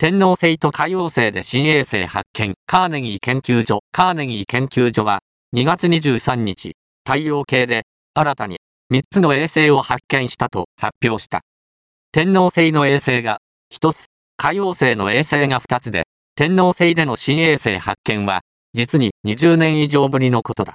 [0.00, 3.80] 天皇星と海王星で新衛星発見、カーネギー研究所。
[3.90, 5.18] カーネギー研究所は、
[5.56, 7.82] 2月23日、太陽系で、
[8.14, 8.60] 新たに、
[8.92, 11.40] 3つの衛星を発見したと発表した。
[12.12, 13.38] 天皇星の衛星が、
[13.74, 14.04] 1つ、
[14.36, 16.06] 海王星の衛星が2つで、
[16.36, 18.42] 天皇星での新衛星発見は、
[18.74, 20.66] 実に20年以上ぶりのことだ。